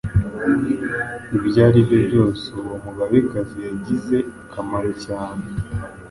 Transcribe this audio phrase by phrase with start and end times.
[1.37, 5.45] Ibyo ari byo byose, uwo Mugabekazi yagize akamaro cyane,